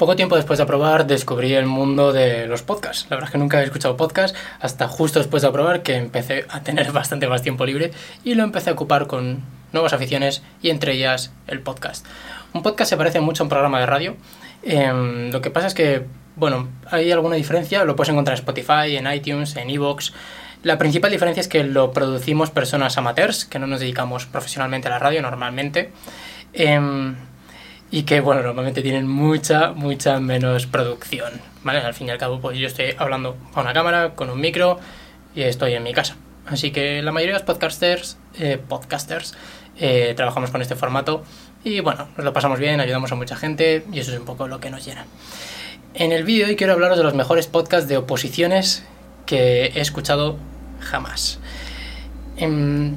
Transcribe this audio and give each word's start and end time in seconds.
Poco 0.00 0.16
tiempo 0.16 0.34
después 0.34 0.56
de 0.56 0.62
aprobar 0.62 1.06
descubrí 1.06 1.52
el 1.52 1.66
mundo 1.66 2.14
de 2.14 2.46
los 2.46 2.62
podcasts. 2.62 3.04
La 3.10 3.16
verdad 3.16 3.28
es 3.28 3.32
que 3.32 3.36
nunca 3.36 3.58
había 3.58 3.66
escuchado 3.66 3.98
podcast 3.98 4.34
hasta 4.58 4.88
justo 4.88 5.18
después 5.18 5.42
de 5.42 5.48
aprobar 5.48 5.82
que 5.82 5.94
empecé 5.94 6.46
a 6.48 6.62
tener 6.62 6.90
bastante 6.92 7.28
más 7.28 7.42
tiempo 7.42 7.66
libre 7.66 7.90
y 8.24 8.32
lo 8.32 8.42
empecé 8.42 8.70
a 8.70 8.72
ocupar 8.72 9.06
con 9.06 9.42
nuevas 9.74 9.92
aficiones 9.92 10.42
y 10.62 10.70
entre 10.70 10.94
ellas 10.94 11.34
el 11.48 11.60
podcast. 11.60 12.06
Un 12.54 12.62
podcast 12.62 12.88
se 12.88 12.96
parece 12.96 13.20
mucho 13.20 13.42
a 13.42 13.44
un 13.44 13.50
programa 13.50 13.78
de 13.78 13.84
radio. 13.84 14.16
Em, 14.62 15.30
lo 15.32 15.42
que 15.42 15.50
pasa 15.50 15.66
es 15.66 15.74
que, 15.74 16.06
bueno, 16.34 16.70
hay 16.90 17.12
alguna 17.12 17.36
diferencia, 17.36 17.84
lo 17.84 17.94
puedes 17.94 18.08
encontrar 18.10 18.38
en 18.38 18.40
Spotify, 18.40 18.96
en 18.96 19.12
iTunes, 19.12 19.54
en 19.56 19.68
Evox. 19.68 20.14
La 20.62 20.78
principal 20.78 21.10
diferencia 21.10 21.42
es 21.42 21.48
que 21.48 21.62
lo 21.62 21.92
producimos 21.92 22.48
personas 22.48 22.96
amateurs, 22.96 23.44
que 23.44 23.58
no 23.58 23.66
nos 23.66 23.80
dedicamos 23.80 24.24
profesionalmente 24.24 24.88
a 24.88 24.92
la 24.92 24.98
radio 24.98 25.20
normalmente. 25.20 25.92
Em, 26.54 27.16
y 27.90 28.04
que, 28.04 28.20
bueno, 28.20 28.42
normalmente 28.42 28.82
tienen 28.82 29.08
mucha, 29.08 29.72
mucha 29.72 30.20
menos 30.20 30.66
producción, 30.66 31.32
¿vale? 31.64 31.80
Al 31.80 31.94
fin 31.94 32.06
y 32.06 32.10
al 32.10 32.18
cabo, 32.18 32.40
pues 32.40 32.58
yo 32.58 32.66
estoy 32.66 32.94
hablando 32.98 33.36
a 33.54 33.60
una 33.60 33.72
cámara, 33.72 34.14
con 34.14 34.30
un 34.30 34.40
micro 34.40 34.78
y 35.34 35.42
estoy 35.42 35.74
en 35.74 35.82
mi 35.82 35.92
casa. 35.92 36.16
Así 36.46 36.70
que 36.70 37.02
la 37.02 37.12
mayoría 37.12 37.34
de 37.34 37.40
los 37.40 37.46
podcasters, 37.46 38.18
eh, 38.38 38.58
podcasters 38.68 39.34
eh, 39.78 40.14
trabajamos 40.16 40.50
con 40.50 40.62
este 40.62 40.76
formato 40.76 41.24
y, 41.64 41.80
bueno, 41.80 42.08
nos 42.16 42.24
lo 42.24 42.32
pasamos 42.32 42.58
bien, 42.58 42.80
ayudamos 42.80 43.10
a 43.12 43.16
mucha 43.16 43.36
gente 43.36 43.84
y 43.92 43.98
eso 43.98 44.12
es 44.12 44.18
un 44.18 44.24
poco 44.24 44.46
lo 44.46 44.60
que 44.60 44.70
nos 44.70 44.84
llena. 44.84 45.06
En 45.94 46.12
el 46.12 46.24
vídeo 46.24 46.46
hoy 46.46 46.56
quiero 46.56 46.72
hablaros 46.74 46.96
de 46.96 47.04
los 47.04 47.14
mejores 47.14 47.48
podcasts 47.48 47.88
de 47.88 47.96
oposiciones 47.96 48.84
que 49.26 49.66
he 49.66 49.80
escuchado 49.80 50.36
jamás. 50.80 51.40
Em, 52.36 52.94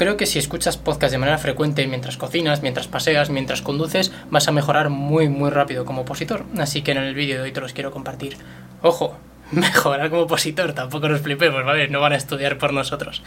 Creo 0.00 0.16
que 0.16 0.24
si 0.24 0.38
escuchas 0.38 0.78
podcast 0.78 1.12
de 1.12 1.18
manera 1.18 1.36
frecuente 1.36 1.86
mientras 1.86 2.16
cocinas, 2.16 2.62
mientras 2.62 2.88
paseas, 2.88 3.28
mientras 3.28 3.60
conduces, 3.60 4.10
vas 4.30 4.48
a 4.48 4.50
mejorar 4.50 4.88
muy 4.88 5.28
muy 5.28 5.50
rápido 5.50 5.84
como 5.84 6.00
opositor. 6.00 6.46
Así 6.56 6.80
que 6.80 6.92
en 6.92 6.96
el 6.96 7.14
vídeo 7.14 7.36
de 7.36 7.42
hoy 7.42 7.52
te 7.52 7.60
los 7.60 7.74
quiero 7.74 7.90
compartir. 7.90 8.38
Ojo, 8.80 9.18
mejorar 9.50 10.08
como 10.08 10.22
opositor, 10.22 10.72
tampoco 10.72 11.10
nos 11.10 11.20
flipemos, 11.20 11.66
¿vale? 11.66 11.88
No 11.88 12.00
van 12.00 12.14
a 12.14 12.16
estudiar 12.16 12.56
por 12.56 12.72
nosotros. 12.72 13.22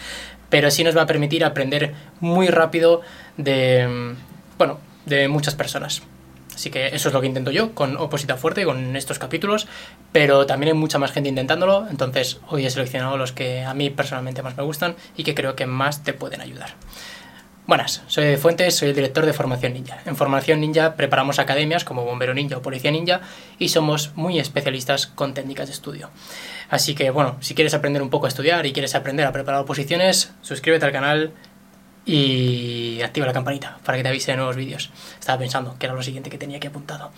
Pero 0.49 0.71
sí 0.71 0.83
nos 0.83 0.97
va 0.97 1.03
a 1.03 1.05
permitir 1.05 1.45
aprender 1.45 1.93
muy 2.21 2.47
rápido 2.47 3.01
de, 3.37 4.15
bueno, 4.57 4.79
de 5.05 5.27
muchas 5.27 5.53
personas. 5.53 6.01
Así 6.53 6.69
que 6.69 6.87
eso 6.87 7.09
es 7.09 7.13
lo 7.13 7.21
que 7.21 7.27
intento 7.27 7.51
yo 7.51 7.73
con 7.73 7.97
Oposita 7.97 8.37
Fuerte, 8.37 8.65
con 8.65 8.95
estos 8.95 9.19
capítulos, 9.19 9.67
pero 10.11 10.45
también 10.45 10.73
hay 10.73 10.79
mucha 10.79 10.99
más 10.99 11.11
gente 11.11 11.29
intentándolo, 11.29 11.87
entonces 11.89 12.39
hoy 12.47 12.65
he 12.65 12.69
seleccionado 12.69 13.17
los 13.17 13.31
que 13.31 13.63
a 13.63 13.73
mí 13.73 13.89
personalmente 13.89 14.43
más 14.43 14.57
me 14.57 14.63
gustan 14.63 14.95
y 15.17 15.23
que 15.23 15.35
creo 15.35 15.55
que 15.55 15.65
más 15.65 16.03
te 16.03 16.13
pueden 16.13 16.41
ayudar. 16.41 16.75
Buenas, 17.65 18.03
soy 18.07 18.35
Fuentes, 18.35 18.75
soy 18.75 18.89
el 18.89 18.95
director 18.95 19.25
de 19.25 19.31
Formación 19.31 19.73
Ninja. 19.73 19.99
En 20.05 20.17
Formación 20.17 20.59
Ninja 20.59 20.95
preparamos 20.97 21.39
academias 21.39 21.85
como 21.85 22.03
Bombero 22.03 22.33
Ninja 22.33 22.57
o 22.57 22.61
Policía 22.61 22.91
Ninja 22.91 23.21
y 23.57 23.69
somos 23.69 24.11
muy 24.15 24.37
especialistas 24.37 25.07
con 25.07 25.33
técnicas 25.33 25.69
de 25.69 25.73
estudio. 25.73 26.09
Así 26.69 26.93
que 26.93 27.09
bueno, 27.09 27.37
si 27.39 27.55
quieres 27.55 27.73
aprender 27.73 28.01
un 28.01 28.09
poco 28.09 28.25
a 28.25 28.29
estudiar 28.29 28.65
y 28.65 28.73
quieres 28.73 28.95
aprender 28.95 29.25
a 29.25 29.31
preparar 29.31 29.61
oposiciones, 29.61 30.33
suscríbete 30.41 30.85
al 30.85 30.91
canal, 30.91 31.31
y 32.05 33.01
activa 33.01 33.25
la 33.25 33.33
campanita 33.33 33.79
para 33.85 33.97
que 33.97 34.03
te 34.03 34.09
avise 34.09 34.31
de 34.31 34.37
nuevos 34.37 34.55
vídeos. 34.55 34.91
Estaba 35.19 35.39
pensando 35.39 35.75
que 35.79 35.85
era 35.85 35.95
lo 35.95 36.03
siguiente 36.03 36.29
que 36.29 36.37
tenía 36.37 36.59
que 36.59 36.67
apuntado. 36.67 37.11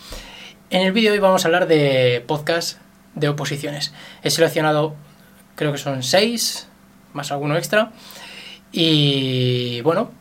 En 0.69 0.81
el 0.81 0.91
vídeo 0.91 1.11
hoy 1.11 1.19
vamos 1.19 1.45
a 1.45 1.47
hablar 1.47 1.67
de 1.67 2.23
podcast 2.27 2.79
de 3.15 3.29
oposiciones. 3.29 3.93
He 4.23 4.29
seleccionado, 4.29 4.95
creo 5.55 5.71
que 5.71 5.77
son 5.77 6.03
seis, 6.03 6.67
más 7.13 7.31
alguno 7.31 7.57
extra. 7.57 7.91
Y 8.71 9.81
bueno, 9.81 10.11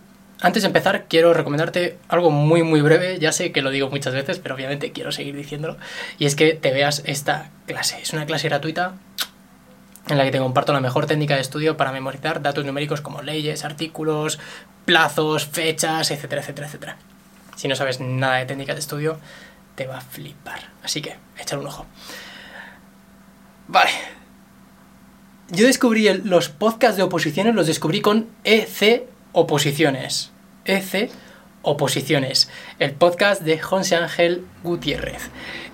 antes 0.40 0.62
de 0.62 0.68
empezar 0.68 1.06
quiero 1.08 1.34
recomendarte 1.34 1.98
algo 2.08 2.30
muy 2.30 2.62
muy 2.62 2.80
breve, 2.80 3.18
ya 3.18 3.32
sé 3.32 3.52
que 3.52 3.62
lo 3.62 3.70
digo 3.70 3.90
muchas 3.90 4.14
veces, 4.14 4.38
pero 4.38 4.54
obviamente 4.54 4.92
quiero 4.92 5.12
seguir 5.12 5.34
diciéndolo, 5.34 5.76
y 6.18 6.26
es 6.26 6.36
que 6.36 6.54
te 6.54 6.70
veas 6.70 7.02
esta 7.06 7.50
clase. 7.66 7.98
Es 8.00 8.12
una 8.12 8.26
clase 8.26 8.48
gratuita 8.48 8.94
en 10.08 10.18
la 10.18 10.24
que 10.24 10.30
te 10.30 10.38
comparto 10.38 10.72
la 10.72 10.80
mejor 10.80 11.06
técnica 11.06 11.34
de 11.34 11.40
estudio 11.40 11.76
para 11.76 11.92
memorizar 11.92 12.42
datos 12.42 12.64
numéricos 12.64 13.00
como 13.00 13.22
leyes, 13.22 13.64
artículos, 13.64 14.38
plazos, 14.84 15.46
fechas, 15.46 16.10
etcétera, 16.10 16.42
etcétera, 16.42 16.66
etcétera. 16.66 16.96
Si 17.56 17.68
no 17.68 17.76
sabes 17.76 18.00
nada 18.00 18.36
de 18.36 18.46
técnicas 18.46 18.76
de 18.76 18.80
estudio, 18.80 19.18
te 19.74 19.86
va 19.86 19.98
a 19.98 20.02
flipar. 20.02 20.60
Así 20.82 21.00
que, 21.00 21.16
échale 21.38 21.62
un 21.62 21.68
ojo. 21.68 21.86
Vale. 23.68 23.90
Yo 25.50 25.66
descubrí 25.66 26.08
los 26.24 26.48
podcasts 26.48 26.96
de 26.96 27.02
oposiciones, 27.02 27.54
los 27.54 27.66
descubrí 27.66 28.00
con 28.00 28.28
EC 28.44 29.06
Oposiciones. 29.32 30.30
EC 30.64 31.10
Oposiciones, 31.64 32.50
el 32.78 32.92
podcast 32.92 33.40
de 33.40 33.58
José 33.58 33.96
Ángel 33.96 34.44
Gutiérrez. 34.62 35.30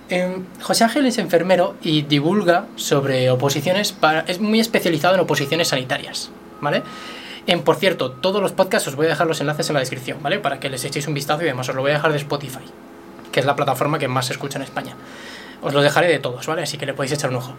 Em, 0.09 0.45
José 0.61 0.85
Ángel 0.85 1.05
es 1.05 1.17
enfermero 1.17 1.75
y 1.81 2.03
divulga 2.03 2.65
sobre 2.77 3.29
oposiciones, 3.29 3.91
para, 3.91 4.21
es 4.21 4.39
muy 4.39 4.61
especializado 4.61 5.15
en 5.15 5.19
oposiciones 5.19 5.67
sanitarias, 5.67 6.31
¿vale? 6.61 6.83
En, 7.45 7.63
por 7.63 7.75
cierto, 7.75 8.11
todos 8.11 8.41
los 8.41 8.53
podcasts 8.53 8.87
os 8.87 8.95
voy 8.95 9.07
a 9.07 9.09
dejar 9.09 9.27
los 9.27 9.41
enlaces 9.41 9.69
en 9.69 9.73
la 9.73 9.79
descripción, 9.81 10.19
¿vale? 10.21 10.39
Para 10.39 10.61
que 10.61 10.69
les 10.69 10.83
echéis 10.85 11.07
un 11.07 11.13
vistazo 11.13 11.41
y 11.41 11.45
además 11.45 11.67
os 11.67 11.75
lo 11.75 11.81
voy 11.81 11.91
a 11.91 11.95
dejar 11.95 12.11
de 12.11 12.17
Spotify, 12.17 12.63
que 13.31 13.41
es 13.41 13.45
la 13.45 13.57
plataforma 13.57 13.99
que 13.99 14.07
más 14.07 14.27
se 14.27 14.33
escucha 14.33 14.59
en 14.59 14.63
España. 14.63 14.95
Os 15.61 15.73
lo 15.73 15.81
dejaré 15.81 16.07
de 16.07 16.19
todos, 16.19 16.47
¿vale? 16.47 16.63
Así 16.63 16.77
que 16.77 16.85
le 16.85 16.93
podéis 16.93 17.11
echar 17.11 17.31
un 17.31 17.35
ojo. 17.35 17.55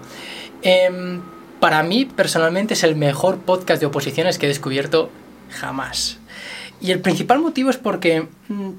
Em, 0.63 1.21
para 1.61 1.83
mí, 1.83 2.07
personalmente, 2.07 2.75
es 2.75 2.83
el 2.83 2.97
mejor 2.97 3.39
podcast 3.41 3.81
de 3.81 3.87
oposiciones 3.87 4.39
que 4.39 4.47
he 4.47 4.49
descubierto 4.49 5.11
jamás. 5.51 6.19
Y 6.83 6.91
el 6.91 7.01
principal 7.01 7.39
motivo 7.39 7.71
es 7.71 7.79
porque... 7.79 8.29
Mm, 8.49 8.71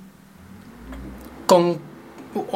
con 1.46 1.80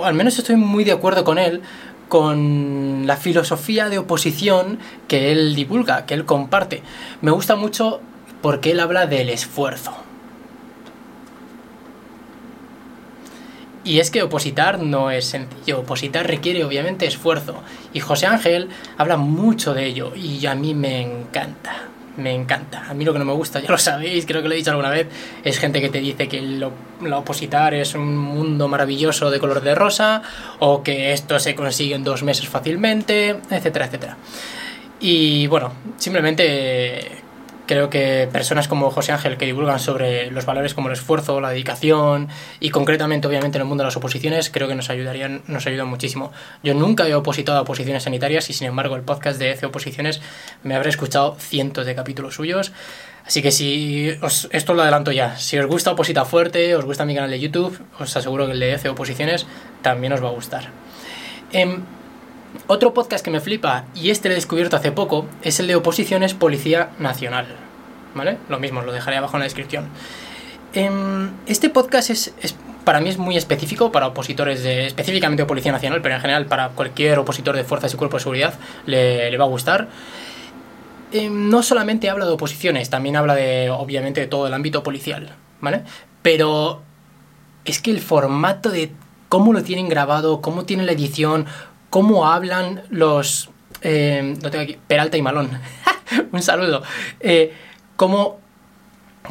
al 0.04 0.14
menos 0.14 0.38
estoy 0.38 0.56
muy 0.56 0.84
de 0.84 0.92
acuerdo 0.92 1.24
con 1.24 1.38
él, 1.38 1.62
con 2.10 3.06
la 3.06 3.18
filosofía 3.18 3.90
de 3.90 4.00
oposición 4.00 4.80
que 5.08 5.32
él 5.32 5.56
divulga, 5.56 6.06
que 6.06 6.14
él 6.14 6.26
comparte. 6.26 6.82
Me 7.22 7.32
gusta 7.32 7.56
mucho 7.56 8.02
porque 8.42 8.72
él 8.72 8.80
habla 8.80 9.06
del 9.06 9.30
esfuerzo. 9.30 9.96
Y 13.84 14.00
es 14.00 14.12
que 14.12 14.24
opositar 14.24 14.80
no 14.80 15.12
es 15.12 15.26
sencillo, 15.26 15.80
opositar 15.80 16.28
requiere 16.28 16.66
obviamente 16.66 17.06
esfuerzo. 17.06 17.62
Y 17.94 18.00
José 18.00 18.26
Ángel 18.26 18.70
habla 18.98 19.16
mucho 19.16 19.74
de 19.74 19.86
ello 19.86 20.14
y 20.16 20.46
a 20.46 20.56
mí 20.56 20.74
me 20.74 21.02
encanta 21.02 21.88
me 22.18 22.34
encanta. 22.34 22.86
A 22.90 22.94
mí 22.94 23.06
lo 23.06 23.14
que 23.14 23.20
no 23.20 23.26
me 23.26 23.34
gusta, 23.34 23.60
ya 23.62 23.70
lo 23.70 23.78
sabéis, 23.78 24.26
creo 24.26 24.42
que 24.42 24.48
lo 24.48 24.54
he 24.54 24.58
dicho 24.58 24.72
alguna 24.72 24.90
vez, 24.90 25.08
es 25.44 25.58
gente 25.60 25.82
que 25.82 25.90
te 25.90 26.00
dice 26.00 26.28
que 26.28 26.42
la 27.02 27.18
opositar 27.18 27.74
es 27.74 27.96
un 27.96 28.18
mundo 28.18 28.68
maravilloso 28.68 29.32
de 29.32 29.40
color 29.40 29.62
de 29.62 29.76
rosa 29.76 30.22
o 30.60 30.84
que 30.84 31.14
esto 31.14 31.40
se 31.40 31.56
consigue 31.56 31.96
en 31.96 32.04
dos 32.04 32.24
meses 32.24 32.48
fácilmente, 32.48 33.40
etcétera, 33.50 33.86
etcétera. 33.86 34.18
Y 35.00 35.48
bueno, 35.48 35.74
simplemente 35.98 37.27
creo 37.68 37.90
que 37.90 38.28
personas 38.32 38.68
como 38.68 38.90
José 38.90 39.12
Ángel 39.12 39.38
que 39.38 39.46
divulgan 39.46 39.80
sobre 39.80 40.32
los 40.32 40.46
valores 40.46 40.74
como 40.74 40.88
el 40.88 40.94
esfuerzo, 40.94 41.40
la 41.40 41.50
dedicación 41.50 42.30
y 42.60 42.70
concretamente 42.70 43.28
obviamente 43.28 43.58
en 43.58 43.62
el 43.62 43.68
mundo 43.68 43.84
de 43.84 43.88
las 43.88 43.98
oposiciones 43.98 44.50
creo 44.50 44.68
que 44.68 44.76
nos 44.76 44.90
ayudarían, 44.90 45.44
nos 45.48 45.68
ayudan 45.68 45.88
muchísimo. 45.88 46.32
Yo 46.64 46.74
nunca 46.74 47.08
he 47.08 47.14
opositado 47.14 47.60
a 47.60 47.62
oposiciones 47.62 48.04
sanitarias 48.04 48.50
y 48.50 48.54
sin 48.54 48.68
embargo 48.68 48.96
el 48.96 49.04
podcast 49.04 49.38
de 49.38 49.52
ECE 49.52 49.68
Oposiciones 49.68 50.22
me 50.64 50.76
habré 50.76 50.90
escuchado 50.90 51.36
cientos 51.40 51.86
de 51.86 51.94
capítulos 51.94 52.36
suyos. 52.36 52.72
Así 53.26 53.42
que 53.42 53.52
si 53.52 54.12
os, 54.22 54.48
esto 54.52 54.74
lo 54.74 54.82
adelanto 54.82 55.12
ya, 55.12 55.38
si 55.38 55.60
os 55.60 55.66
gusta 55.66 55.92
Oposita 55.92 56.24
Fuerte, 56.24 56.74
os 56.76 56.86
gusta 56.86 57.04
mi 57.04 57.14
canal 57.14 57.30
de 57.30 57.40
YouTube, 57.40 57.78
os 58.00 58.16
aseguro 58.16 58.46
que 58.46 58.54
el 58.54 58.60
de 58.60 58.74
ECE 58.74 58.88
Oposiciones 58.90 59.46
también 59.82 60.14
os 60.14 60.24
va 60.24 60.30
a 60.30 60.32
gustar. 60.32 60.70
Em, 61.52 61.82
otro 62.68 62.94
podcast 62.94 63.24
que 63.24 63.32
me 63.32 63.40
flipa, 63.40 63.86
y 63.96 64.10
este 64.10 64.30
lo 64.30 64.34
he 64.34 64.36
descubierto 64.36 64.76
hace 64.76 64.92
poco, 64.92 65.26
es 65.42 65.60
el 65.60 65.68
de 65.68 65.76
Oposiciones 65.76 66.34
Policía 66.34 66.90
Nacional. 67.00 67.46
¿Vale? 68.16 68.38
Lo 68.50 68.60
mismo, 68.60 68.82
lo 68.82 68.92
dejaré 68.92 69.18
abajo 69.18 69.38
en 69.38 69.42
la 69.42 69.46
descripción. 69.46 69.90
Em, 70.74 71.32
este 71.46 71.70
podcast 71.70 72.10
es, 72.10 72.34
para 72.84 73.00
mí 73.00 73.10
es 73.10 73.18
muy 73.18 73.38
específico 73.38 73.92
para 73.92 74.08
opositores 74.08 74.64
de, 74.64 74.88
específicamente 74.88 75.44
de 75.44 75.48
Policía 75.48 75.72
Nacional, 75.72 76.02
pero 76.02 76.16
en 76.16 76.22
general 76.22 76.46
para 76.46 76.70
cualquier 76.70 77.20
opositor 77.20 77.56
de 77.56 77.64
fuerzas 77.64 77.94
y 77.94 77.98
cuerpos 77.98 78.22
de 78.22 78.24
seguridad 78.24 78.54
le, 78.86 79.36
va 79.38 79.46
a 79.46 79.48
gustar. 79.48 79.88
Em, 81.12 81.50
no 81.50 81.64
solamente 81.64 82.10
habla 82.10 82.26
de 82.26 82.32
oposiciones, 82.32 82.90
también 82.90 83.16
habla 83.16 83.36
de, 83.36 83.70
obviamente, 83.70 84.22
de 84.22 84.28
todo 84.28 84.48
el 84.48 84.54
ámbito 84.54 84.84
policial, 84.84 85.36
¿vale? 85.62 85.84
Pero 86.22 86.82
es 87.66 87.82
que 87.82 87.92
el 87.92 88.00
formato 88.00 88.70
de 88.70 88.92
cómo 89.30 89.54
lo 89.54 89.64
tienen 89.64 89.90
grabado, 89.90 90.42
cómo 90.42 90.66
tiene 90.66 90.84
la 90.84 90.94
edición, 90.94 91.46
cómo 91.90 92.28
hablan 92.28 92.84
los... 92.90 93.50
Eh, 93.82 94.36
tengo 94.40 94.64
aquí, 94.64 94.78
Peralta 94.88 95.18
y 95.18 95.22
Malón. 95.22 95.50
Un 96.32 96.42
saludo. 96.42 96.84
Eh, 97.20 97.54
cómo, 97.96 98.40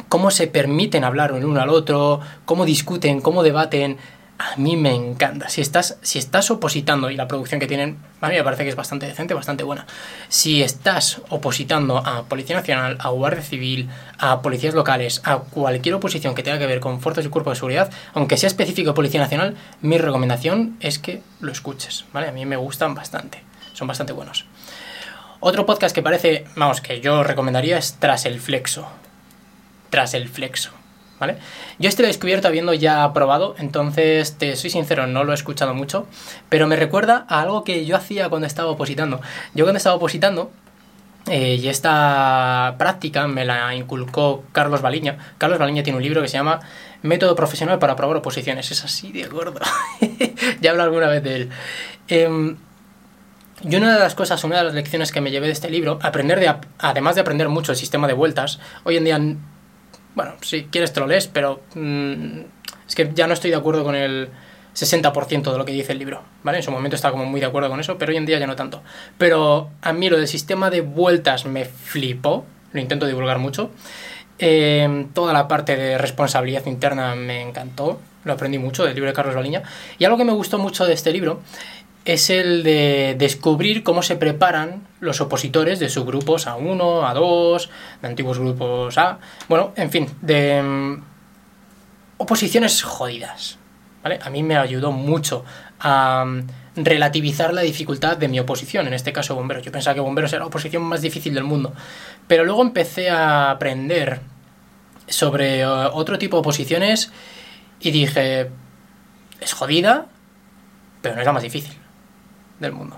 cómo 0.09 0.31
se 0.31 0.47
permiten 0.47 1.03
hablar 1.03 1.31
el 1.35 1.45
uno 1.45 1.61
al 1.61 1.69
otro, 1.69 2.21
cómo 2.45 2.65
discuten, 2.65 3.21
cómo 3.21 3.43
debaten. 3.43 3.97
A 4.39 4.55
mí 4.57 4.75
me 4.75 4.93
encanta. 4.93 5.49
Si 5.49 5.61
estás, 5.61 5.97
si 6.01 6.19
estás 6.19 6.51
opositando, 6.51 7.09
y 7.09 7.15
la 7.15 7.27
producción 7.27 7.59
que 7.59 7.67
tienen, 7.67 7.97
a 8.21 8.29
mí 8.29 8.35
me 8.35 8.43
parece 8.43 8.63
que 8.63 8.69
es 8.69 8.75
bastante 8.75 9.07
decente, 9.07 9.33
bastante 9.33 9.63
buena. 9.63 9.87
Si 10.29 10.61
estás 10.61 11.21
opositando 11.29 11.97
a 11.97 12.23
Policía 12.23 12.55
Nacional, 12.55 12.97
a 12.99 13.09
Guardia 13.09 13.41
Civil, 13.41 13.89
a 14.19 14.41
policías 14.41 14.75
locales, 14.75 15.21
a 15.25 15.39
cualquier 15.39 15.95
oposición 15.95 16.35
que 16.35 16.43
tenga 16.43 16.59
que 16.59 16.67
ver 16.67 16.79
con 16.79 17.01
fuerzas 17.01 17.25
y 17.25 17.29
cuerpos 17.29 17.53
de 17.53 17.55
seguridad, 17.55 17.91
aunque 18.13 18.37
sea 18.37 18.47
específico 18.47 18.93
Policía 18.93 19.21
Nacional, 19.21 19.55
mi 19.81 19.97
recomendación 19.97 20.77
es 20.81 20.99
que 20.99 21.21
lo 21.39 21.51
escuches, 21.51 22.05
¿vale? 22.13 22.27
A 22.27 22.31
mí 22.31 22.45
me 22.45 22.57
gustan 22.57 22.93
bastante, 22.93 23.41
son 23.73 23.87
bastante 23.87 24.13
buenos. 24.13 24.45
Otro 25.39 25.65
podcast 25.65 25.95
que 25.95 26.03
parece, 26.03 26.45
vamos, 26.55 26.81
que 26.81 27.01
yo 27.01 27.23
recomendaría 27.23 27.77
es 27.77 27.97
Tras 27.99 28.25
el 28.25 28.39
Flexo. 28.39 28.87
Tras 29.89 30.13
el 30.13 30.27
Flexo. 30.29 30.76
¿Vale? 31.19 31.37
Yo 31.79 31.89
este 31.89 32.01
lo 32.01 32.07
he 32.07 32.09
descubierto 32.09 32.47
habiendo 32.47 32.73
ya 32.73 33.11
probado, 33.13 33.55
entonces 33.57 34.37
te 34.37 34.55
soy 34.55 34.69
sincero, 34.69 35.07
no 35.07 35.23
lo 35.23 35.31
he 35.31 35.35
escuchado 35.35 35.73
mucho, 35.73 36.07
pero 36.49 36.67
me 36.67 36.75
recuerda 36.75 37.25
a 37.29 37.41
algo 37.41 37.63
que 37.63 37.85
yo 37.85 37.95
hacía 37.95 38.29
cuando 38.29 38.47
estaba 38.47 38.69
opositando. 38.69 39.21
Yo 39.53 39.65
cuando 39.65 39.77
estaba 39.77 39.95
opositando, 39.95 40.51
eh, 41.27 41.55
y 41.55 41.67
esta 41.67 42.75
práctica 42.77 43.27
me 43.27 43.43
la 43.43 43.75
inculcó 43.75 44.45
Carlos 44.53 44.81
Baliña. 44.81 45.17
Carlos 45.37 45.59
Baliña 45.59 45.83
tiene 45.83 45.97
un 45.97 46.03
libro 46.03 46.21
que 46.21 46.29
se 46.29 46.37
llama 46.37 46.61
Método 47.01 47.35
Profesional 47.35 47.79
para 47.79 47.95
probar 47.95 48.17
oposiciones. 48.17 48.71
Es 48.71 48.83
así 48.85 49.11
de 49.11 49.25
gordo. 49.27 49.59
ya 50.61 50.71
hablo 50.71 50.83
alguna 50.83 51.07
vez 51.07 51.23
de 51.23 51.35
él. 51.35 51.49
Eh, 52.07 52.55
y 53.63 53.75
una 53.75 53.93
de 53.93 53.99
las 53.99 54.13
cosas, 54.13 54.43
una 54.43 54.57
de 54.57 54.63
las 54.65 54.73
lecciones 54.75 55.11
que 55.11 55.19
me 55.19 55.31
llevé 55.31 55.47
de 55.47 55.53
este 55.53 55.69
libro, 55.69 55.97
aprender 56.03 56.39
de, 56.39 56.53
además 56.77 57.15
de 57.15 57.21
aprender 57.21 57.49
mucho 57.49 57.71
el 57.71 57.77
sistema 57.77 58.07
de 58.07 58.13
vueltas, 58.13 58.59
hoy 58.83 58.97
en 58.97 59.03
día 59.03 59.19
bueno, 60.17 60.33
si 60.41 60.63
quieres 60.63 60.91
te 60.91 60.99
lo 60.99 61.05
lees, 61.05 61.27
pero 61.27 61.61
mm, 61.75 62.39
es 62.87 62.95
que 62.95 63.11
ya 63.13 63.27
no 63.27 63.35
estoy 63.35 63.51
de 63.51 63.55
acuerdo 63.55 63.83
con 63.83 63.93
el 63.93 64.29
60% 64.73 65.51
de 65.51 65.57
lo 65.59 65.63
que 65.63 65.71
dice 65.71 65.91
el 65.91 65.99
libro, 65.99 66.23
¿vale? 66.41 66.57
En 66.57 66.63
su 66.63 66.71
momento 66.71 66.95
estaba 66.95 67.11
como 67.11 67.25
muy 67.25 67.39
de 67.39 67.45
acuerdo 67.45 67.69
con 67.69 67.79
eso, 67.79 67.99
pero 67.99 68.09
hoy 68.09 68.17
en 68.17 68.25
día 68.25 68.39
ya 68.39 68.47
no 68.47 68.55
tanto. 68.55 68.81
Pero 69.19 69.69
a 69.83 69.93
mí 69.93 70.09
lo 70.09 70.17
del 70.17 70.27
sistema 70.27 70.71
de 70.71 70.81
vueltas 70.81 71.45
me 71.45 71.65
flipó, 71.65 72.45
lo 72.73 72.81
intento 72.81 73.05
divulgar 73.05 73.37
mucho. 73.37 73.69
Em, 74.39 75.09
toda 75.09 75.33
la 75.33 75.47
parte 75.47 75.77
de 75.77 75.99
responsabilidad 75.99 76.65
interna 76.65 77.13
me 77.13 77.43
encantó, 77.43 77.99
lo 78.23 78.33
aprendí 78.33 78.57
mucho 78.57 78.85
del 78.85 78.95
libro 78.95 79.11
de 79.11 79.13
Carlos 79.13 79.35
Baliña. 79.35 79.61
Y 79.99 80.05
algo 80.05 80.17
que 80.17 80.25
me 80.25 80.33
gustó 80.33 80.57
mucho 80.57 80.87
de 80.87 80.93
este 80.93 81.11
libro 81.11 81.41
es 82.13 82.29
el 82.29 82.63
de 82.63 83.15
descubrir 83.17 83.83
cómo 83.83 84.01
se 84.01 84.15
preparan 84.15 84.87
los 84.99 85.19
opositores 85.19 85.79
de 85.79 85.89
subgrupos 85.89 86.47
A1, 86.47 86.79
A2, 86.79 87.69
de 88.01 88.07
antiguos 88.07 88.39
grupos 88.39 88.97
A, 88.97 89.19
bueno, 89.49 89.73
en 89.75 89.91
fin, 89.91 90.09
de 90.21 90.61
mm, 90.61 91.03
oposiciones 92.17 92.81
jodidas. 92.83 93.57
¿vale? 94.03 94.19
A 94.23 94.29
mí 94.29 94.43
me 94.43 94.57
ayudó 94.57 94.91
mucho 94.91 95.43
a 95.79 96.23
mm, 96.25 96.47
relativizar 96.77 97.53
la 97.53 97.61
dificultad 97.61 98.17
de 98.17 98.27
mi 98.27 98.39
oposición, 98.39 98.87
en 98.87 98.93
este 98.93 99.11
caso 99.11 99.35
bomberos. 99.35 99.65
Yo 99.65 99.71
pensaba 99.71 99.93
que 99.93 99.99
bomberos 99.99 100.31
era 100.31 100.39
la 100.39 100.47
oposición 100.47 100.83
más 100.83 101.01
difícil 101.01 101.33
del 101.33 101.43
mundo, 101.43 101.73
pero 102.27 102.45
luego 102.45 102.61
empecé 102.61 103.09
a 103.09 103.51
aprender 103.51 104.21
sobre 105.07 105.59
eh, 105.59 105.65
otro 105.65 106.17
tipo 106.17 106.37
de 106.37 106.39
oposiciones 106.39 107.11
y 107.79 107.91
dije, 107.91 108.49
es 109.39 109.53
jodida, 109.53 110.05
pero 111.01 111.15
no 111.15 111.21
es 111.21 111.25
la 111.25 111.33
más 111.33 111.43
difícil 111.43 111.77
del 112.59 112.71
mundo. 112.71 112.97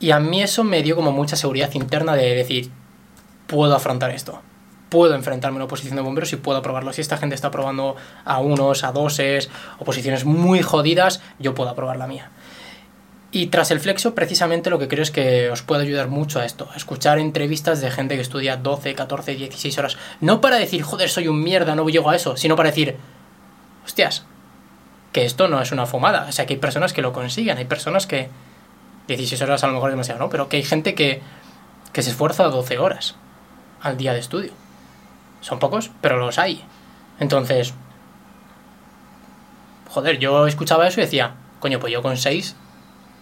Y 0.00 0.10
a 0.10 0.18
mí 0.18 0.42
eso 0.42 0.64
me 0.64 0.82
dio 0.82 0.96
como 0.96 1.12
mucha 1.12 1.36
seguridad 1.36 1.70
interna 1.74 2.14
de 2.14 2.34
decir, 2.34 2.70
puedo 3.46 3.74
afrontar 3.74 4.10
esto. 4.10 4.40
Puedo 4.88 5.14
enfrentarme 5.14 5.56
a 5.56 5.58
una 5.58 5.64
oposición 5.66 5.96
de 5.96 6.02
bomberos 6.02 6.32
y 6.32 6.36
puedo 6.36 6.58
aprobarlo. 6.58 6.92
Si 6.92 7.00
esta 7.00 7.16
gente 7.16 7.34
está 7.34 7.48
aprobando 7.48 7.96
a 8.24 8.40
unos, 8.40 8.84
a 8.84 8.92
doses, 8.92 9.48
oposiciones 9.78 10.24
muy 10.24 10.60
jodidas, 10.60 11.22
yo 11.38 11.54
puedo 11.54 11.70
aprobar 11.70 11.96
la 11.96 12.06
mía. 12.06 12.30
Y 13.30 13.46
tras 13.46 13.70
el 13.70 13.80
flexo, 13.80 14.14
precisamente 14.14 14.68
lo 14.68 14.78
que 14.78 14.88
creo 14.88 15.02
es 15.02 15.10
que 15.10 15.48
os 15.50 15.62
puede 15.62 15.84
ayudar 15.84 16.08
mucho 16.08 16.38
a 16.38 16.44
esto, 16.44 16.68
escuchar 16.76 17.18
entrevistas 17.18 17.80
de 17.80 17.90
gente 17.90 18.16
que 18.16 18.20
estudia 18.20 18.58
12, 18.58 18.94
14, 18.94 19.36
16 19.36 19.78
horas. 19.78 19.96
No 20.20 20.42
para 20.42 20.56
decir, 20.56 20.82
joder, 20.82 21.08
soy 21.08 21.28
un 21.28 21.42
mierda, 21.42 21.74
no 21.74 21.88
llego 21.88 22.10
a 22.10 22.16
eso, 22.16 22.36
sino 22.36 22.56
para 22.56 22.68
decir, 22.68 22.96
hostias, 23.86 24.26
que 25.12 25.24
esto 25.24 25.48
no 25.48 25.62
es 25.62 25.72
una 25.72 25.86
fumada. 25.86 26.26
O 26.28 26.32
sea, 26.32 26.44
que 26.44 26.54
hay 26.54 26.60
personas 26.60 26.92
que 26.92 27.00
lo 27.00 27.14
consiguen, 27.14 27.56
hay 27.56 27.64
personas 27.64 28.06
que, 28.06 28.28
16 29.06 29.40
horas 29.42 29.64
a 29.64 29.66
lo 29.66 29.74
mejor 29.74 29.90
es 29.90 29.94
demasiado, 29.94 30.20
¿no? 30.20 30.30
Pero 30.30 30.48
que 30.48 30.56
hay 30.56 30.62
gente 30.62 30.94
que, 30.94 31.20
que 31.92 32.02
se 32.02 32.10
esfuerza 32.10 32.44
12 32.44 32.78
horas 32.78 33.16
al 33.80 33.96
día 33.96 34.12
de 34.12 34.20
estudio. 34.20 34.52
Son 35.40 35.58
pocos, 35.58 35.90
pero 36.00 36.18
los 36.18 36.38
hay. 36.38 36.64
Entonces, 37.18 37.74
joder, 39.88 40.18
yo 40.18 40.46
escuchaba 40.46 40.86
eso 40.86 41.00
y 41.00 41.04
decía, 41.04 41.34
coño, 41.60 41.80
pues 41.80 41.92
yo 41.92 42.02
con 42.02 42.16
6 42.16 42.56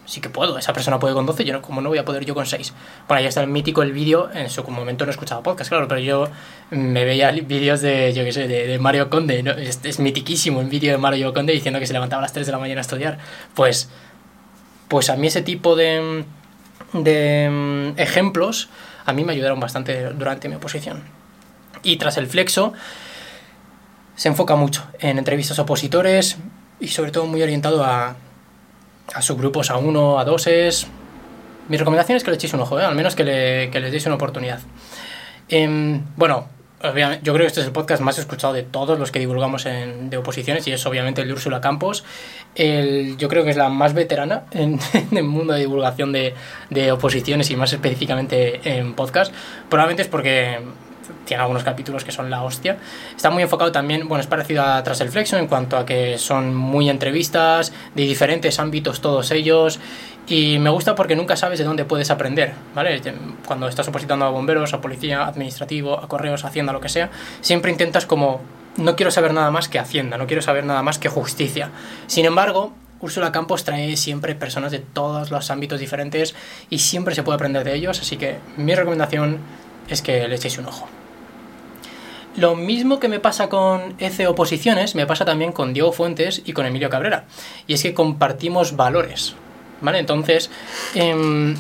sí 0.07 0.21
que 0.21 0.29
puedo. 0.29 0.59
Esa 0.59 0.73
persona 0.73 0.99
puede 0.99 1.15
con 1.15 1.25
12, 1.25 1.45
yo 1.45 1.53
no, 1.53 1.63
como 1.63 1.81
no 1.81 1.89
voy 1.89 1.99
a 1.99 2.05
poder 2.05 2.25
yo 2.25 2.35
con 2.35 2.47
6. 2.47 2.75
Bueno, 3.09 3.21
ahí 3.21 3.27
está 3.27 3.41
el 3.41 3.49
mítico 3.49 3.83
el 3.83 3.93
vídeo, 3.93 4.31
en 4.33 4.51
su 4.51 4.63
momento 4.65 5.05
no 5.05 5.11
escuchaba 5.11 5.43
podcast, 5.43 5.71
claro, 5.71 5.89
pero 5.89 6.01
yo 6.01 6.29
me 6.71 7.05
veía 7.05 7.31
vídeos 7.31 7.81
de, 7.81 8.13
yo 8.13 8.25
qué 8.25 8.33
sé, 8.33 8.49
de, 8.49 8.79
Mario 8.79 9.09
Conde, 9.09 9.45
es, 9.59 9.81
es 9.85 9.99
mitiquísimo 10.01 10.63
vídeo 10.65 10.93
de 10.93 10.99
Mario 10.99 11.33
Conde 11.33 11.53
diciendo 11.53 11.79
que 11.81 11.87
se 11.87 11.93
levantaba 11.93 12.21
a 12.21 12.23
las 12.23 12.33
3 12.33 12.47
de 12.47 12.53
la 12.53 12.59
mañana 12.59 12.81
a 12.81 12.83
estudiar. 12.83 13.19
Pues 13.55 13.89
pues 14.91 15.09
a 15.09 15.17
mí 15.17 15.29
ese 15.29 15.41
tipo 15.41 15.77
de, 15.77 16.25
de 16.93 17.49
mm, 17.49 17.99
ejemplos 17.99 18.69
a 19.07 19.13
mí 19.13 19.25
me 19.25 19.33
ayudaron 19.33 19.61
bastante 19.61 20.11
durante 20.11 20.49
mi 20.49 20.57
oposición. 20.57 21.05
Y 21.85 21.97
tras 21.97 22.17
el 22.17 22.27
flexo 22.27 22.73
se 24.17 24.29
enfoca 24.29 24.57
mucho 24.57 24.85
en 24.99 25.17
entrevistas 25.17 25.59
a 25.61 25.63
opositores 25.63 26.39
y 26.81 26.89
sobre 26.89 27.13
todo 27.13 27.27
muy 27.27 27.41
orientado 27.41 27.85
a, 27.85 28.17
a 29.15 29.23
subgrupos 29.23 29.71
A1, 29.71 29.95
A2. 29.95 30.87
Mi 31.69 31.77
recomendación 31.77 32.17
es 32.17 32.25
que 32.25 32.31
le 32.31 32.37
echéis 32.37 32.53
un 32.55 32.61
ojo, 32.61 32.81
¿eh? 32.81 32.85
al 32.85 32.97
menos 32.97 33.15
que, 33.15 33.23
le, 33.23 33.71
que 33.71 33.79
les 33.79 33.93
deis 33.93 34.05
una 34.07 34.17
oportunidad. 34.17 34.59
Em, 35.49 36.03
bueno, 36.17 36.49
yo 36.83 37.35
creo 37.35 37.39
que 37.41 37.47
este 37.47 37.61
es 37.61 37.67
el 37.67 37.73
podcast 37.73 38.03
más 38.03 38.19
escuchado 38.19 38.55
de 38.55 38.63
todos 38.63 38.99
los 38.99 39.11
que 39.11 39.19
divulgamos 39.19 39.67
en, 39.67 40.09
de 40.09 40.17
oposiciones 40.17 40.67
y 40.67 40.73
es 40.73 40.87
obviamente 40.87 41.21
el 41.21 41.29
de 41.29 41.35
Úrsula 41.35 41.61
Campos. 41.61 42.05
El, 42.55 43.19
yo 43.19 43.29
creo 43.29 43.45
que 43.45 43.51
es 43.51 43.57
la 43.57 43.69
más 43.69 43.93
veterana 43.93 44.45
en, 44.51 44.79
el 45.13 45.25
mundo 45.25 45.53
de 45.53 45.61
divulgación 45.61 46.13
de, 46.13 46.35
de, 46.71 46.91
oposiciones 46.91 47.51
y 47.51 47.57
más 47.57 47.73
específicamente 47.73 48.79
en 48.79 48.95
podcast. 48.95 49.33
Probablemente 49.69 50.03
es 50.03 50.09
porque 50.09 50.59
tiene 51.27 51.43
algunos 51.43 51.65
capítulos 51.65 52.03
que 52.03 52.13
son 52.13 52.31
la 52.31 52.43
hostia. 52.43 52.79
Está 53.15 53.29
muy 53.31 53.43
enfocado 53.43 53.71
también, 53.73 54.09
bueno, 54.09 54.23
es 54.23 54.27
parecido 54.27 54.63
a 54.63 54.83
Tras 54.83 55.03
el 55.03 55.11
Flexo 55.11 55.37
en 55.37 55.49
cuanto 55.49 55.77
a 55.77 55.85
que 55.85 56.17
son 56.17 56.55
muy 56.55 56.89
entrevistas 56.89 57.73
de 57.95 58.05
diferentes 58.05 58.59
ámbitos 58.59 59.01
todos 59.01 59.31
ellos 59.33 59.79
y 60.31 60.61
me 60.61 60.71
gusta 60.71 60.95
porque 60.95 61.17
nunca 61.17 61.37
sabes 61.37 61.59
de 61.59 61.65
dónde 61.65 61.85
puedes 61.85 62.09
aprender, 62.09 62.53
¿vale? 62.73 63.03
Cuando 63.45 63.67
estás 63.67 63.89
opositando 63.89 64.25
a 64.25 64.31
bomberos, 64.31 64.73
a 64.73 64.81
policía, 64.81 65.27
administrativo, 65.27 65.99
a 65.99 66.07
correos, 66.07 66.45
a 66.45 66.49
hacienda, 66.49 66.73
lo 66.73 66.81
que 66.81 66.89
sea, 66.89 67.11
siempre 67.41 67.73
intentas 67.73 68.07
como, 68.07 68.41
no 68.77 68.95
quiero 68.95 69.11
saber 69.11 69.35
nada 69.35 69.51
más 69.51 69.69
que 69.69 69.81
hacienda, 69.81 70.17
no 70.19 70.29
quiero 70.29 70.41
saber 70.41 70.65
nada 70.65 70.85
más 70.85 71.01
que 71.01 71.09
justicia. 71.09 71.71
Sin 72.07 72.27
embargo, 72.27 72.73
Úrsula 73.01 73.33
Campos 73.33 73.65
trae 73.65 73.97
siempre 73.97 74.37
personas 74.37 74.71
de 74.71 74.79
todos 74.79 75.33
los 75.33 75.51
ámbitos 75.51 75.81
diferentes 75.81 76.37
y 76.71 76.79
siempre 76.79 77.17
se 77.17 77.25
puede 77.25 77.35
aprender 77.35 77.65
de 77.65 77.75
ellos, 77.75 78.01
así 78.01 78.17
que 78.17 78.37
mi 78.57 78.77
recomendación 78.77 79.39
es 79.89 80.01
que 80.01 80.29
le 80.29 80.37
echéis 80.37 80.59
un 80.59 80.67
ojo. 80.67 80.89
Lo 82.37 82.55
mismo 82.55 83.01
que 83.01 83.09
me 83.09 83.19
pasa 83.19 83.49
con 83.49 83.97
ECE 83.99 84.29
Oposiciones, 84.29 84.95
me 84.95 85.07
pasa 85.07 85.25
también 85.25 85.51
con 85.51 85.73
Diego 85.73 85.91
Fuentes 85.91 86.43
y 86.45 86.53
con 86.53 86.67
Emilio 86.67 86.89
Cabrera. 86.89 87.25
Y 87.67 87.75
es 87.75 87.83
que 87.83 87.95
compartimos 87.95 88.77
valores. 88.77 89.35
¿Vale? 89.81 89.99
Entonces, 89.99 90.51
em, 90.95 91.55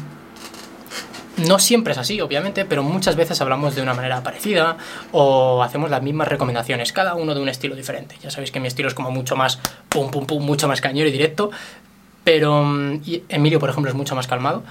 no 1.46 1.58
siempre 1.58 1.92
es 1.92 1.98
así, 1.98 2.20
obviamente, 2.20 2.64
pero 2.64 2.82
muchas 2.82 3.16
veces 3.16 3.40
hablamos 3.40 3.74
de 3.74 3.82
una 3.82 3.94
manera 3.94 4.22
parecida 4.22 4.76
o 5.12 5.62
hacemos 5.62 5.90
las 5.90 6.02
mismas 6.02 6.28
recomendaciones, 6.28 6.92
cada 6.92 7.14
uno 7.14 7.34
de 7.34 7.40
un 7.40 7.48
estilo 7.48 7.74
diferente. 7.74 8.16
Ya 8.22 8.30
sabéis 8.30 8.50
que 8.50 8.60
mi 8.60 8.68
estilo 8.68 8.88
es 8.88 8.94
como 8.94 9.10
mucho 9.10 9.36
más 9.36 9.58
pum, 9.88 10.10
pum, 10.10 10.26
pum, 10.26 10.44
mucho 10.44 10.68
más 10.68 10.80
cañero 10.80 11.08
y 11.08 11.12
directo, 11.12 11.50
pero 12.24 12.60
em, 12.62 13.00
Emilio, 13.28 13.58
por 13.58 13.70
ejemplo, 13.70 13.90
es 13.90 13.96
mucho 13.96 14.14
más 14.14 14.26
calmado. 14.26 14.62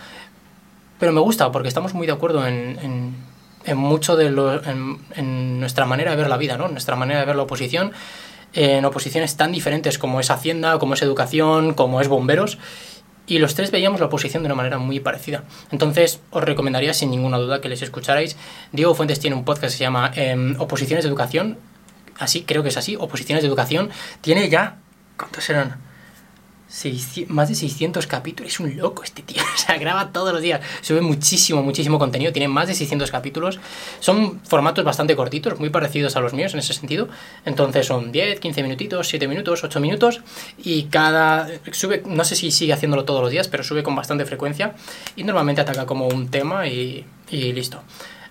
Pero 1.00 1.14
me 1.14 1.22
gusta 1.22 1.52
porque 1.52 1.70
estamos 1.70 1.94
muy 1.94 2.06
de 2.06 2.14
acuerdo 2.14 2.46
en, 2.46 3.16
en, 3.64 3.78
mucho 3.78 4.18
de 4.18 4.30
lo, 4.30 4.62
en, 4.64 5.60
nuestra 5.60 5.86
manera 5.86 6.12
de 6.12 6.18
ver 6.18 6.28
la 6.28 6.38
vida, 6.38 6.58
¿no? 6.58 6.68
Nuestra 6.68 6.96
manera 6.96 7.22
de 7.22 7.26
ver 7.26 7.36
la 7.38 7.44
oposición, 7.44 7.94
en 8.54 8.84
oposiciones 8.84 9.38
tan 9.38 9.52
diferentes 9.52 9.98
como 9.98 10.20
es 10.20 10.30
Hacienda, 10.30 10.78
como 10.78 10.96
es 10.96 11.02
Educación, 11.02 11.74
como 11.74 12.02
es 12.02 12.10
Bomberos 12.10 12.58
y 13.30 13.40
los 13.40 13.56
tres 13.56 13.72
veíamos 13.72 14.00
la 14.00 14.08
oposición 14.08 14.44
de 14.44 14.48
una 14.48 14.56
manera 14.56 14.78
muy 14.78 15.00
parecida. 15.00 15.44
Entonces, 15.72 16.20
os 16.32 16.44
recomendaría 16.44 16.94
sin 16.94 17.12
ninguna 17.12 17.38
duda 17.38 17.62
que 17.62 17.70
les 17.70 17.82
escucharais. 17.82 18.36
Diego 18.72 18.96
Fuentes 18.96 19.20
tiene 19.20 19.36
un 19.36 19.46
podcast 19.46 19.74
que 19.74 19.78
se 19.78 19.84
llama 19.84 20.12
em, 20.16 20.56
Oposiciones 20.60 21.04
de 21.04 21.10
Educación. 21.10 21.58
Así, 22.18 22.44
creo 22.44 22.64
que 22.64 22.70
es 22.70 22.78
así, 22.78 22.96
Oposiciones 22.96 23.44
de 23.44 23.48
Educación. 23.48 23.90
Tiene 24.22 24.50
ya. 24.50 24.78
¿Cuántos 25.18 25.50
eran? 25.50 25.89
Más 27.28 27.50
de 27.50 27.56
600 27.56 28.08
capítulos. 28.08 28.54
Es 28.54 28.60
un 28.60 28.78
loco 28.78 29.04
este 29.04 29.22
tío. 29.24 29.42
O 29.60 29.62
sea, 29.62 29.78
graba 29.78 30.12
todos 30.12 30.32
los 30.34 30.42
días. 30.42 30.62
Sube 30.82 31.02
muchísimo, 31.02 31.62
muchísimo 31.62 32.00
contenido. 32.00 32.32
Tiene 32.32 32.48
más 32.48 32.68
de 32.68 32.74
600 32.76 33.12
capítulos. 33.12 33.60
Son 34.00 34.40
formatos 34.42 34.86
bastante 34.86 35.16
cortitos, 35.16 35.60
muy 35.60 35.70
parecidos 35.70 36.16
a 36.16 36.22
los 36.22 36.34
míos 36.34 36.54
en 36.54 36.60
ese 36.60 36.74
sentido. 36.74 37.10
Entonces 37.46 37.88
son 37.88 38.12
10, 38.12 38.40
15 38.40 38.64
minutitos, 38.64 39.08
7 39.10 39.28
minutos, 39.28 39.64
8 39.64 39.80
minutos. 39.80 40.22
Y 40.58 40.84
cada... 40.84 41.50
Sube, 41.72 42.04
no 42.06 42.24
sé 42.24 42.36
si 42.36 42.52
sigue 42.52 42.74
haciéndolo 42.74 43.04
todos 43.04 43.22
los 43.22 43.32
días, 43.32 43.48
pero 43.48 43.64
sube 43.64 43.84
con 43.84 43.96
bastante 43.96 44.26
frecuencia. 44.26 44.76
Y 45.16 45.24
normalmente 45.24 45.62
ataca 45.62 45.86
como 45.86 46.08
un 46.08 46.30
tema 46.30 46.68
y, 46.68 47.06
y 47.30 47.54
listo. 47.54 47.84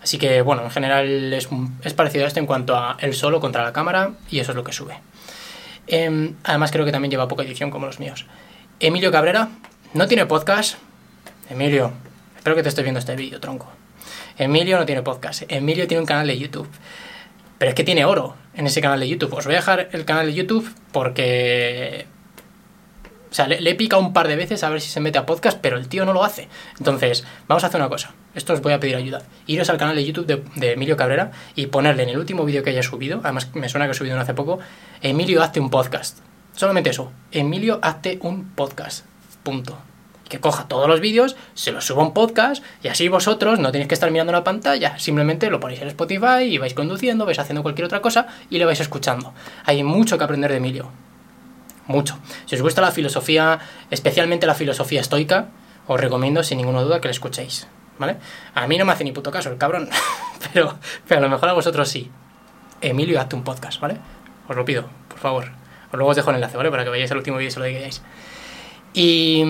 Así 0.02 0.16
que, 0.18 0.42
bueno, 0.42 0.62
en 0.62 0.71
general 0.71 1.33
es, 1.33 1.49
es 1.83 1.95
parecido 1.95 2.25
a 2.25 2.28
esto 2.28 2.40
en 2.40 2.47
cuanto 2.47 2.76
a 2.76 2.97
él 3.00 3.14
solo 3.14 3.40
contra 3.40 3.64
la 3.64 3.73
cámara 3.73 4.12
y 4.30 4.38
eso 4.38 4.52
es 4.52 4.57
lo 4.57 4.64
que 4.64 4.73
sube. 4.73 4.99
Em, 5.88 6.35
además 6.45 6.71
creo 6.71 6.85
que 6.85 6.92
también 6.92 7.11
lleva 7.11 7.28
poca 7.28 7.42
edición 7.42 7.71
como 7.71 7.87
los 7.87 7.99
míos. 7.99 8.26
Emilio 8.80 9.11
Cabrera 9.11 9.49
no 9.95 10.07
tiene 10.07 10.26
podcast. 10.26 10.76
Emilio, 11.50 11.92
espero 12.37 12.54
que 12.54 12.62
te 12.62 12.68
estés 12.68 12.85
viendo 12.85 13.00
este 13.00 13.16
vídeo, 13.16 13.40
tronco. 13.40 13.71
Emilio 14.37 14.78
no 14.78 14.87
tiene 14.87 15.02
podcast. 15.02 15.42
Emilio 15.49 15.88
tiene 15.88 16.00
un 16.00 16.07
canal 16.07 16.26
de 16.26 16.38
YouTube. 16.38 16.68
Pero 17.59 17.71
es 17.71 17.75
que 17.75 17.85
tiene 17.85 18.04
oro 18.04 18.37
en 18.54 18.66
ese 18.66 18.80
canal 18.80 19.00
de 19.00 19.09
YouTube. 19.09 19.35
Os 19.35 19.45
voy 19.45 19.54
a 19.54 19.59
dejar 19.59 19.88
el 19.92 20.04
canal 20.04 20.26
de 20.26 20.35
YouTube 20.35 20.73
porque 20.92 22.07
o 23.30 23.35
sea, 23.35 23.47
le, 23.47 23.68
he 23.68 23.75
picado 23.75 24.00
un 24.00 24.12
par 24.12 24.28
de 24.28 24.37
veces 24.37 24.62
a 24.62 24.71
ver 24.71 24.80
si 24.80 24.88
se 24.88 25.00
mete 25.00 25.18
a 25.18 25.26
podcast, 25.26 25.59
pero 25.61 25.76
el 25.76 25.88
tío 25.88 26.04
no 26.04 26.12
lo 26.12 26.25
hace. 26.25 26.49
Entonces, 26.78 27.25
vamos 27.47 27.64
a 27.64 27.66
hacer 27.66 27.80
una 27.80 27.88
cosa. 27.88 28.14
Esto 28.35 28.52
os 28.52 28.62
voy 28.62 28.73
a 28.73 28.80
pedir 28.80 28.97
ayuda. 28.97 29.23
Iros 29.47 29.70
al 29.70 29.78
canal 29.78 29.97
de 29.97 30.04
YouTube 30.04 30.26
de, 30.26 30.73
Emilio 30.73 30.97
Cabrera 30.97 31.32
y 31.54 31.66
ponerle 31.66 32.04
en 32.04 32.11
el 32.11 32.18
último 32.18 32.44
vídeo 32.44 32.62
que 32.62 32.70
haya 32.70 32.82
subido, 32.82 33.20
además 33.25 33.50
me 33.54 33.68
suena 33.68 33.87
que 33.87 33.92
he 33.92 33.94
subido 33.94 34.14
uno 34.14 34.23
hace 34.23 34.35
poco, 34.35 34.58
Emilio, 35.00 35.42
hazte 35.42 35.61
un 35.61 35.70
podcast. 35.70 36.18
Solamente 36.54 36.90
eso. 36.90 37.12
Emilio, 37.32 37.78
hazte 37.82 38.18
un 38.23 38.50
podcast. 38.54 39.04
Punto. 39.42 39.78
Que 40.28 40.40
coja 40.40 40.68
todos 40.68 40.88
los 40.88 41.00
vídeos, 41.00 41.37
se 41.54 41.73
los 41.73 41.87
suba 41.87 42.02
un 42.02 42.12
podcast 42.12 42.62
y 42.82 42.88
así 42.88 43.08
vosotros 43.08 43.58
no 43.58 43.73
tenéis 43.73 43.88
que 43.88 43.94
estar 43.94 44.11
mirando 44.11 44.32
la 44.32 44.44
pantalla. 44.44 44.99
Simplemente 44.99 45.49
lo 45.49 45.58
ponéis 45.58 45.80
en 45.80 45.88
Spotify 45.88 46.42
y 46.42 46.58
vais 46.58 46.75
conduciendo, 46.75 47.25
vais 47.25 47.38
haciendo 47.38 47.62
cualquier 47.62 47.87
otra 47.87 48.02
cosa 48.02 48.26
y 48.50 48.58
le 48.58 48.66
vais 48.66 48.80
escuchando. 48.80 49.32
Hay 49.64 49.82
mucho 49.82 50.18
que 50.18 50.25
aprender 50.25 50.50
de 50.50 50.58
Emilio 50.58 50.90
mucho. 51.88 52.18
Si 52.47 52.54
os 52.54 52.62
gusta 52.62 52.80
la 52.80 52.92
filosofía, 52.92 53.58
especialmente 53.90 54.47
la 54.47 54.54
filosofía 54.54 55.00
estoica, 55.00 55.49
os 55.87 56.00
recomiendo 56.00 56.42
sin 56.42 56.58
ninguna 56.58 56.82
duda 56.82 57.00
que 57.00 57.08
la 57.08 57.12
escuchéis, 57.12 57.66
¿vale? 57.99 58.17
A 58.55 58.67
mí 58.67 58.78
no 58.78 58.85
me 58.85 58.93
hace 58.93 59.05
ni 59.05 59.12
puto 59.12 59.31
caso 59.31 59.50
el 59.50 59.59
cabrón, 59.59 59.88
pero, 60.52 60.78
pero 61.07 61.19
a 61.19 61.23
lo 61.23 61.28
mejor 61.28 61.49
a 61.49 61.52
vosotros 61.52 61.88
sí. 61.88 62.11
Emilio, 62.81 63.21
hazte 63.21 63.37
un 63.37 63.45
podcast, 63.45 63.81
¿vale? 63.81 63.97
Os 64.49 64.57
lo 64.57 64.64
pido, 64.64 64.85
por 65.09 65.19
favor. 65.19 65.45
Os 65.90 65.95
luego 65.95 66.11
os 66.11 66.17
dejo 66.17 66.31
el 66.31 66.37
enlace, 66.37 66.57
¿vale? 66.57 66.71
Para 66.71 66.85
que 66.85 66.90
vayáis 66.90 67.11
al 67.11 67.19
último 67.19 67.38
vídeo 67.38 67.49
y 67.49 67.52
se 67.52 67.59
lo 67.59 67.64
digáis. 67.67 68.02
Y 68.95 69.43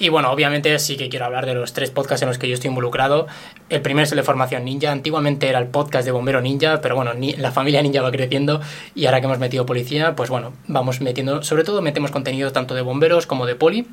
y 0.00 0.10
bueno, 0.10 0.30
obviamente 0.30 0.78
sí 0.78 0.96
que 0.96 1.08
quiero 1.08 1.24
hablar 1.24 1.44
de 1.44 1.54
los 1.54 1.72
tres 1.72 1.90
podcasts 1.90 2.22
en 2.22 2.28
los 2.28 2.38
que 2.38 2.48
yo 2.48 2.54
estoy 2.54 2.68
involucrado. 2.68 3.26
El 3.68 3.82
primero 3.82 4.04
es 4.04 4.12
el 4.12 4.16
de 4.16 4.22
Formación 4.22 4.64
Ninja. 4.64 4.92
Antiguamente 4.92 5.48
era 5.48 5.58
el 5.58 5.66
podcast 5.66 6.04
de 6.04 6.12
Bombero 6.12 6.40
Ninja, 6.40 6.80
pero 6.80 6.94
bueno, 6.94 7.12
la 7.14 7.50
familia 7.50 7.82
ninja 7.82 8.00
va 8.00 8.12
creciendo 8.12 8.60
y 8.94 9.06
ahora 9.06 9.20
que 9.20 9.26
hemos 9.26 9.40
metido 9.40 9.66
policía, 9.66 10.14
pues 10.14 10.30
bueno, 10.30 10.52
vamos 10.68 11.00
metiendo, 11.00 11.42
sobre 11.42 11.64
todo 11.64 11.82
metemos 11.82 12.12
contenido 12.12 12.52
tanto 12.52 12.74
de 12.74 12.82
bomberos 12.82 13.26
como 13.26 13.44
de 13.44 13.56
poli 13.56 13.88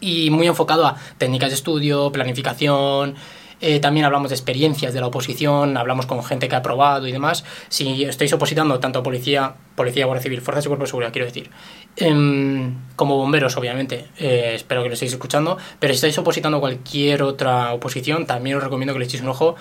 y 0.00 0.30
muy 0.30 0.46
enfocado 0.46 0.86
a 0.86 0.96
técnicas 1.18 1.50
de 1.50 1.56
estudio, 1.56 2.10
planificación, 2.12 3.16
eh, 3.60 3.80
también 3.80 4.04
hablamos 4.04 4.30
de 4.30 4.34
experiencias 4.34 4.92
de 4.92 5.00
la 5.00 5.06
oposición, 5.06 5.76
hablamos 5.76 6.04
con 6.06 6.22
gente 6.22 6.48
que 6.48 6.54
ha 6.54 6.62
probado 6.62 7.06
y 7.06 7.12
demás. 7.12 7.44
Si 7.68 8.04
estáis 8.04 8.32
opositando 8.32 8.78
tanto 8.80 8.98
a 8.98 9.02
policía, 9.02 9.54
policía, 9.74 10.06
guardia 10.06 10.22
civil, 10.22 10.42
fuerzas 10.42 10.66
y 10.66 10.68
cuerpos 10.68 10.88
de 10.88 10.90
seguridad, 10.90 11.12
quiero 11.12 11.26
decir, 11.26 11.50
em, 11.96 12.74
como 12.96 13.16
bomberos, 13.16 13.56
obviamente, 13.56 14.08
eh, 14.18 14.52
espero 14.54 14.82
que 14.82 14.88
lo 14.88 14.94
estéis 14.94 15.12
escuchando, 15.12 15.56
pero 15.78 15.94
si 15.94 15.96
estáis 15.96 16.18
opositando 16.18 16.58
a 16.58 16.60
cualquier 16.60 17.22
otra 17.22 17.72
oposición, 17.72 18.26
también 18.26 18.56
os 18.56 18.62
recomiendo 18.62 18.92
que 18.92 18.98
le 18.98 19.06
echéis 19.06 19.22
un 19.22 19.30
ojo, 19.30 19.54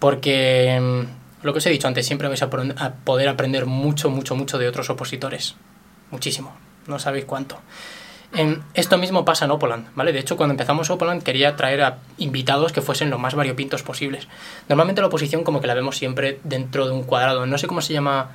porque 0.00 0.70
em, 0.70 1.06
lo 1.42 1.52
que 1.52 1.58
os 1.58 1.66
he 1.66 1.70
dicho 1.70 1.86
antes, 1.86 2.06
siempre 2.06 2.26
vais 2.26 2.42
a 2.42 2.50
poder 2.50 3.28
aprender 3.28 3.66
mucho, 3.66 4.10
mucho, 4.10 4.34
mucho 4.34 4.58
de 4.58 4.66
otros 4.66 4.90
opositores. 4.90 5.54
Muchísimo. 6.10 6.56
No 6.86 6.98
sabéis 6.98 7.26
cuánto 7.26 7.60
esto 8.74 8.98
mismo 8.98 9.24
pasa 9.24 9.46
en 9.46 9.50
Opoland, 9.52 9.88
¿vale? 9.94 10.12
De 10.12 10.18
hecho, 10.18 10.36
cuando 10.36 10.52
empezamos 10.52 10.90
Opoland 10.90 11.22
quería 11.22 11.56
traer 11.56 11.82
a 11.82 11.98
invitados 12.18 12.72
que 12.72 12.82
fuesen 12.82 13.10
lo 13.10 13.18
más 13.18 13.34
variopintos 13.34 13.82
posibles. 13.82 14.28
Normalmente 14.68 15.00
la 15.00 15.06
oposición 15.06 15.44
como 15.44 15.60
que 15.60 15.66
la 15.66 15.74
vemos 15.74 15.96
siempre 15.96 16.38
dentro 16.44 16.86
de 16.86 16.92
un 16.92 17.04
cuadrado. 17.04 17.46
No 17.46 17.58
sé 17.58 17.66
cómo 17.66 17.80
se 17.80 17.92
llama... 17.92 18.30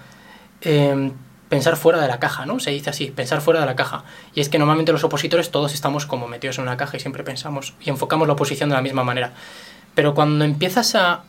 Em, 0.62 1.12
pensar 1.54 1.76
fuera 1.76 2.02
de 2.02 2.08
la 2.08 2.20
caja, 2.20 2.48
¿no? 2.48 2.60
Se 2.60 2.72
dice 2.72 2.90
así, 2.90 3.12
pensar 3.12 3.40
fuera 3.40 3.60
de 3.60 3.68
la 3.68 3.76
caja. 3.76 4.06
Y 4.34 4.42
es 4.42 4.50
que 4.50 4.58
normalmente 4.58 4.92
los 4.92 5.04
opositores 5.04 5.52
todos 5.52 5.76
estamos 5.76 6.08
como 6.08 6.28
metidos 6.28 6.58
en 6.58 6.64
una 6.64 6.78
caja 6.78 6.98
y 6.98 7.00
siempre 7.00 7.24
pensamos 7.24 7.76
y 7.80 7.92
enfocamos 7.92 8.28
la 8.28 8.34
oposición 8.34 8.70
de 8.70 8.76
la 8.76 8.82
misma 8.82 9.04
manera. 9.04 9.34
Pero 9.94 10.16
cuando 10.16 10.46
empiezas 10.46 10.96
a 10.96 11.26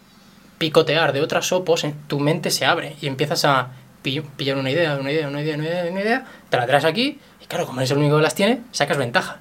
picotear 0.57 1.13
de 1.13 1.21
otras 1.21 1.53
opos, 1.53 1.85
tu 2.07 2.21
mente 2.21 2.51
se 2.51 2.65
abre 2.65 2.97
y 3.03 3.07
empiezas 3.07 3.45
a 3.45 3.73
pillar 4.03 4.57
una 4.57 4.71
idea, 4.71 4.97
una 4.97 5.13
idea, 5.13 5.29
una 5.29 5.43
idea, 5.43 5.57
una 5.57 5.65
idea, 5.65 5.91
una 5.91 6.01
idea, 6.01 6.27
te 6.49 6.57
la 6.57 6.67
traes 6.67 6.87
aquí 6.87 7.19
y 7.45 7.47
claro, 7.47 7.67
como 7.67 7.81
eres 7.81 7.91
el 7.91 7.99
único 7.99 8.17
que 8.17 8.23
las 8.23 8.35
tiene, 8.35 8.63
sacas 8.73 8.97
ventaja. 8.97 9.41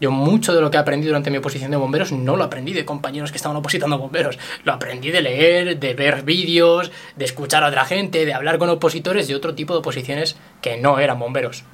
Yo 0.00 0.10
mucho 0.10 0.54
de 0.54 0.62
lo 0.62 0.70
que 0.70 0.78
he 0.78 0.80
aprendido 0.80 1.10
durante 1.10 1.30
mi 1.30 1.36
oposición 1.36 1.70
de 1.70 1.76
bomberos 1.76 2.10
no 2.10 2.34
lo 2.34 2.44
aprendí 2.44 2.72
de 2.72 2.86
compañeros 2.86 3.30
que 3.30 3.36
estaban 3.36 3.58
opositando 3.58 3.96
a 3.96 3.98
bomberos. 3.98 4.38
Lo 4.64 4.72
aprendí 4.72 5.10
de 5.10 5.20
leer, 5.20 5.78
de 5.78 5.92
ver 5.92 6.22
vídeos, 6.22 6.90
de 7.16 7.26
escuchar 7.26 7.62
a 7.62 7.68
otra 7.68 7.84
gente, 7.84 8.24
de 8.24 8.32
hablar 8.32 8.56
con 8.56 8.70
opositores 8.70 9.28
de 9.28 9.34
otro 9.34 9.54
tipo 9.54 9.74
de 9.74 9.80
oposiciones 9.80 10.36
que 10.62 10.78
no 10.78 10.98
eran 10.98 11.18
bomberos. 11.18 11.64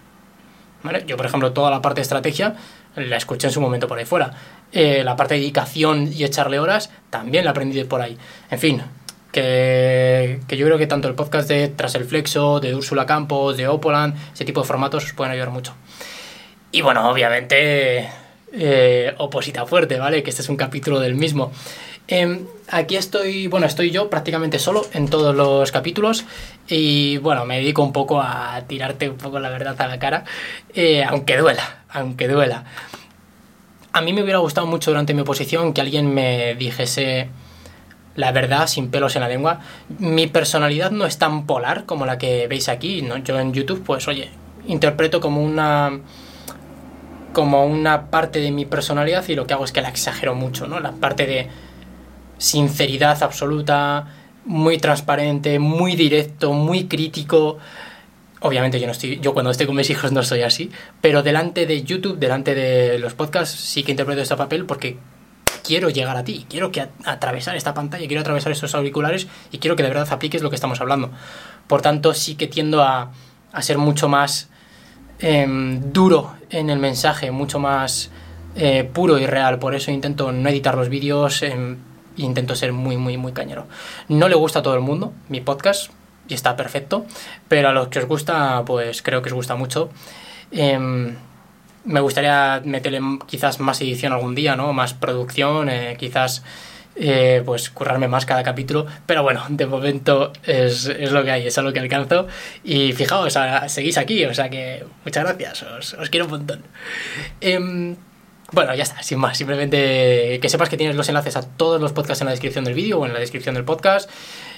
Yo, 1.06 1.16
por 1.16 1.26
ejemplo, 1.26 1.52
toda 1.52 1.70
la 1.70 1.80
parte 1.80 2.00
de 2.00 2.02
estrategia 2.02 2.56
la 2.96 3.16
escuché 3.16 3.46
en 3.46 3.52
su 3.52 3.61
momento 3.61 3.87
por 3.87 3.99
ahí 3.99 4.04
fuera. 4.04 4.32
Eh, 4.73 5.02
la 5.04 5.14
parte 5.14 5.35
de 5.35 5.40
dedicación 5.40 6.11
y 6.12 6.25
echarle 6.25 6.58
horas 6.58 6.90
también 7.11 7.44
la 7.44 7.52
aprendí 7.52 7.76
de 7.76 7.85
por 7.85 8.00
ahí. 8.00 8.18
En 8.50 8.58
fin, 8.58 8.82
que, 9.37 10.57
yo 10.57 10.64
creo 10.64 10.78
que 10.78 10.87
tanto 10.87 11.09
el 11.09 11.14
podcast 11.14 11.47
de 11.47 11.69
Tras 11.69 11.95
el 11.95 12.07
Flexo, 12.07 12.59
de 12.59 12.75
Úrsula 12.75 13.05
Campos, 13.05 13.59
de 13.59 13.69
Opoland, 13.69 14.16
ese 14.33 14.47
tipo 14.47 14.62
de 14.62 14.66
formatos 14.66 15.05
os 15.05 15.12
pueden 15.12 15.33
ayudar 15.33 15.50
mucho. 15.50 15.75
Y 16.73 16.81
bueno, 16.81 17.11
obviamente, 17.11 18.09
eh, 18.52 19.14
Oposita 19.19 19.66
Fuerte, 19.66 19.99
¿vale? 19.99 20.23
Que 20.23 20.31
este 20.31 20.40
es 20.40 20.49
un 20.49 20.57
capítulo 20.57 21.00
del 21.00 21.16
mismo. 21.16 21.52
Em, 22.09 22.47
aquí 22.71 22.97
estoy, 22.97 23.47
bueno, 23.49 23.66
estoy 23.66 23.90
yo 23.90 24.09
prácticamente 24.09 24.59
solo 24.59 24.87
en 24.95 25.09
todos 25.09 25.35
los 25.35 25.71
capítulos 25.71 26.25
y 26.66 27.19
bueno, 27.19 27.45
me 27.45 27.59
dedico 27.59 27.83
un 27.83 27.93
poco 27.93 28.23
a 28.23 28.62
tirarte 28.66 29.11
un 29.11 29.19
poco 29.19 29.38
la 29.38 29.50
verdad 29.50 29.78
a 29.78 29.87
la 29.87 29.99
cara, 29.99 30.25
eh, 30.73 31.05
aunque 31.05 31.37
duela, 31.37 31.85
aunque 31.90 32.26
duela. 32.26 32.64
A 33.93 34.00
mí 34.00 34.14
me 34.14 34.23
hubiera 34.23 34.38
gustado 34.38 34.66
mucho 34.66 34.93
durante 34.93 35.12
mi 35.12 35.21
oposición 35.23 35.75
que 35.75 35.83
alguien 35.83 36.14
me 36.14 36.55
dijese 36.55 37.28
la 38.16 38.32
verdad, 38.32 38.66
sin 38.66 38.90
pelos 38.90 39.14
en 39.14 39.23
la 39.23 39.28
lengua. 39.28 39.61
Mi 39.99 40.26
personalidad 40.26 40.90
no 40.90 41.06
es 41.06 41.18
tan 41.18 41.46
polar 41.46 41.85
como 41.85 42.06
la 42.06 42.18
que 42.18 42.49
veis 42.49 42.68
aquí. 42.68 43.06
Yo 43.25 43.38
en 43.38 43.52
YouTube, 43.52 43.82
pues 43.85 44.08
oye, 44.08 44.30
interpreto 44.66 45.20
como 45.20 45.42
una 45.42 46.00
como 47.32 47.66
una 47.66 48.11
parte 48.11 48.40
de 48.40 48.50
mi 48.50 48.64
personalidad 48.64 49.23
y 49.28 49.35
lo 49.35 49.46
que 49.46 49.52
hago 49.52 49.66
es 49.66 49.70
que 49.70 49.82
la 49.82 49.90
exagero 49.90 50.35
mucho, 50.35 50.66
¿no? 50.66 50.80
La 50.80 50.92
parte 50.92 51.26
de 51.26 51.49
sinceridad 52.38 53.23
absoluta, 53.23 54.06
muy 54.46 54.78
transparente, 54.78 55.58
muy 55.58 55.96
directo, 55.96 56.54
muy 56.54 56.85
crítico. 56.87 57.58
Obviamente 58.40 58.80
yo 58.80 58.87
no 58.87 58.92
estoy, 58.92 59.20
yo 59.20 59.35
cuando 59.35 59.50
estoy 59.50 59.66
con 59.66 59.76
mis 59.76 59.90
hijos 59.90 60.12
no 60.12 60.23
soy 60.23 60.42
así, 60.42 60.70
pero 61.02 61.23
delante 61.23 61.66
de 61.66 61.82
YouTube, 61.82 62.18
delante 62.18 62.54
de 62.54 62.99
los 62.99 63.12
podcasts, 63.12 63.54
sí 63.54 63.82
que 63.82 63.90
interpreto 63.90 64.23
este 64.23 64.37
papel 64.37 64.64
porque 64.64 64.96
quiero 65.66 65.90
llegar 65.90 66.16
a 66.16 66.25
ti, 66.25 66.46
quiero 66.49 66.70
que 66.70 66.87
atravesar 67.04 67.56
esta 67.56 67.75
pantalla, 67.75 68.06
quiero 68.06 68.20
atravesar 68.20 68.52
estos 68.52 68.75
auriculares 68.75 69.26
y 69.50 69.58
quiero 69.58 69.75
que 69.75 69.82
de 69.82 69.88
verdad 69.88 70.06
apliques 70.11 70.42
lo 70.42 70.50
que 70.50 70.54
estamos 70.54 70.80
hablando. 70.80 71.11
Por 71.66 71.82
tanto, 71.82 72.14
sí 72.14 72.37
que 72.37 72.46
tiendo 72.46 72.82
a, 72.82 73.11
ser 73.61 73.78
mucho 73.78 74.08
más 74.08 74.49
em, 75.18 75.92
duro 75.92 76.35
en 76.50 76.70
el 76.70 76.78
mensaje, 76.78 77.30
mucho 77.30 77.58
más 77.58 78.11
eh, 78.54 78.88
puro 78.92 79.18
y 79.18 79.26
real. 79.26 79.58
Por 79.58 79.75
eso 79.75 79.90
intento 79.90 80.30
no 80.30 80.49
editar 80.49 80.76
los 80.76 80.88
vídeos, 80.88 81.42
eh, 81.42 81.76
intento 82.16 82.54
ser 82.54 82.73
muy, 82.73 82.96
muy, 82.96 83.16
muy 83.16 83.32
cañero. 83.32 83.66
No 84.08 84.28
le 84.28 84.37
gusta 84.37 84.61
a 84.61 84.62
todo 84.62 84.75
el 84.75 84.82
mundo 84.82 85.12
mi 85.28 85.40
podcast 85.40 85.90
y 86.28 86.35
está 86.35 86.54
perfecto, 86.56 87.06
pero 87.49 87.70
a 87.70 87.73
los 87.73 87.88
que 87.88 87.99
os 87.99 88.06
gusta, 88.06 88.62
pues 88.64 89.02
creo 89.02 89.23
que 89.23 89.30
os 89.30 89.35
gusta 89.35 89.56
mucho. 89.56 89.90
Me 91.87 92.00
gustaría 92.00 92.61
meterle 92.64 93.00
quizás 93.26 93.61
más 93.61 93.81
edición 93.81 94.12
algún 94.12 94.35
día, 94.35 94.57
¿no? 94.57 94.73
Más 94.73 94.93
producción, 94.93 95.69
eh, 95.69 95.97
quizás 95.99 96.43
eh, 96.99 97.43
pues 97.45 97.69
currarme 97.69 98.09
más 98.09 98.25
cada 98.25 98.43
capítulo, 98.43 98.87
pero 99.05 99.23
bueno, 99.23 99.45
de 99.50 99.66
momento 99.66 100.33
es, 100.45 100.87
lo 100.87 101.23
que 101.25 101.31
hay, 101.31 101.47
es 101.47 101.59
a 101.59 101.62
lo 101.62 101.71
que 101.71 101.78
alcanzo 101.78 102.26
y 102.64 102.95
fijaos, 102.95 103.38
seguís 103.66 103.99
aquí, 103.99 104.25
o 104.25 104.33
sea 104.33 104.49
que 104.49 104.83
muchas 105.05 105.25
gracias, 105.25 105.62
os, 105.99 106.11
quiero 106.11 106.25
un 106.25 106.31
montón. 106.31 106.62
Em, 107.43 107.97
bueno, 108.50 108.75
ya 108.75 108.85
está, 108.85 109.02
sin 109.02 109.19
más, 109.19 109.37
simplemente 109.37 110.38
que 110.40 110.49
sepas 110.49 110.71
que 110.71 110.78
tienes 110.78 110.97
los 110.97 111.07
enlaces 111.11 111.37
a 111.37 111.43
todos 111.43 111.83
los 111.83 111.93
podcasts 111.93 112.23
en 112.23 112.26
la 112.26 112.31
descripción 112.31 112.64
del 112.64 112.73
vídeo 112.73 112.99
o 112.99 113.05
en 113.05 113.12
la 113.12 113.19
descripción 113.19 113.55
del 113.57 113.64
podcast. 113.64 114.09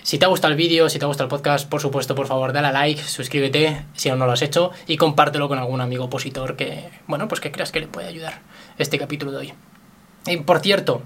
Si 0.08 0.18
te 0.18 0.24
ha 0.24 0.28
gustado 0.28 0.52
el 0.52 0.56
vídeo, 0.56 0.88
si 0.88 0.98
te 0.98 1.04
ha 1.04 1.08
gustado 1.08 1.26
el 1.26 1.28
podcast, 1.28 1.68
por 1.68 1.82
supuesto, 1.82 2.14
por 2.14 2.26
favor, 2.26 2.54
dale 2.54 2.68
a 2.68 2.72
like, 2.72 3.02
suscríbete 3.02 3.84
si 3.92 4.08
aún 4.08 4.18
no 4.18 4.24
lo 4.24 4.32
has 4.32 4.40
hecho 4.40 4.70
y 4.86 4.96
compártelo 4.96 5.48
con 5.48 5.58
algún 5.58 5.82
amigo 5.82 6.06
opositor 6.06 6.56
que, 6.56 6.88
bueno, 7.06 7.28
pues 7.28 7.42
que 7.42 7.52
creas 7.52 7.72
que 7.72 7.80
le 7.80 7.88
puede 7.88 8.08
ayudar 8.08 8.40
este 8.78 8.98
capítulo 8.98 9.32
de 9.32 9.36
hoy. 9.36 9.52
Y 10.26 10.38
por 10.38 10.60
cierto, 10.60 11.02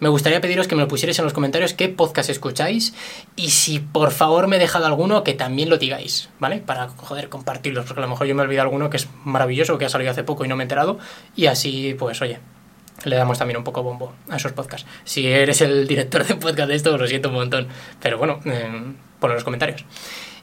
me 0.00 0.08
gustaría 0.08 0.40
pediros 0.40 0.66
que 0.66 0.74
me 0.74 0.82
lo 0.82 0.88
pusierais 0.88 1.16
en 1.20 1.26
los 1.26 1.32
comentarios 1.32 1.74
qué 1.74 1.88
podcast 1.88 2.28
escucháis 2.28 2.92
y 3.36 3.50
si 3.50 3.78
por 3.78 4.10
favor 4.10 4.48
me 4.48 4.56
he 4.56 4.58
dejado 4.58 4.86
alguno 4.86 5.22
que 5.22 5.34
también 5.34 5.70
lo 5.70 5.78
digáis, 5.78 6.28
¿vale? 6.40 6.58
Para, 6.58 6.88
joder, 6.88 7.28
compartirlos, 7.28 7.84
porque 7.84 8.00
a 8.00 8.06
lo 8.06 8.10
mejor 8.10 8.26
yo 8.26 8.34
me 8.34 8.42
he 8.42 8.46
olvidado 8.46 8.64
alguno 8.66 8.90
que 8.90 8.96
es 8.96 9.06
maravilloso, 9.24 9.78
que 9.78 9.84
ha 9.84 9.88
salido 9.88 10.10
hace 10.10 10.24
poco 10.24 10.44
y 10.44 10.48
no 10.48 10.56
me 10.56 10.64
he 10.64 10.66
enterado, 10.66 10.98
y 11.36 11.46
así, 11.46 11.94
pues, 11.96 12.20
oye, 12.20 12.40
le 13.04 13.16
damos 13.16 13.38
también 13.38 13.58
un 13.58 13.64
poco 13.64 13.82
bombo 13.82 14.12
a 14.28 14.36
esos 14.36 14.52
podcasts. 14.52 14.86
Si 15.04 15.26
eres 15.26 15.60
el 15.60 15.86
director 15.86 16.26
de 16.26 16.36
podcast 16.36 16.68
de 16.68 16.74
esto, 16.74 16.96
lo 16.96 17.06
siento 17.06 17.28
un 17.28 17.36
montón, 17.36 17.68
pero 18.00 18.18
bueno, 18.18 18.40
eh, 18.44 18.94
ponlo 19.18 19.34
en 19.34 19.36
los 19.36 19.44
comentarios. 19.44 19.84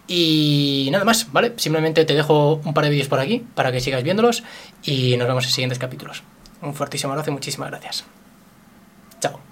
Y 0.08 0.90
nada 0.92 1.06
más, 1.06 1.32
¿vale? 1.32 1.54
Simplemente 1.58 2.04
te 2.04 2.16
dejo 2.16 2.56
un 2.66 2.74
par 2.74 2.84
de 2.84 2.90
vídeos 2.90 3.08
por 3.08 3.20
aquí 3.20 3.46
para 3.54 3.72
que 3.72 3.80
sigas 3.80 4.04
viéndolos 4.04 4.44
y 4.84 5.16
nos 5.18 5.28
vemos 5.28 5.46
en 5.46 5.52
siguientes 5.52 5.78
capítulos. 5.78 6.24
Un 6.62 6.74
fuertísimo 6.74 7.14
abrazo 7.14 7.30
y 7.30 7.34
muchísimas 7.34 7.70
gracias. 7.70 8.06
Chao. 9.20 9.49